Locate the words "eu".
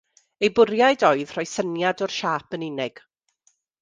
0.45-0.49